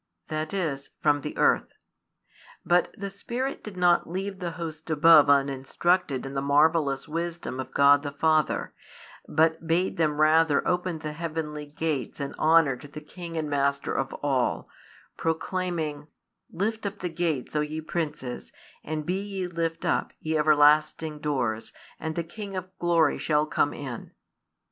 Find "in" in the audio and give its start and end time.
6.25-6.33, 12.19-12.33, 23.71-24.13